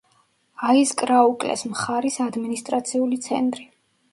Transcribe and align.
აიზკრაუკლეს 0.69 1.65
მხარის 1.73 2.17
ადმინისტრაციული 2.29 3.21
ცენტრი. 3.29 3.71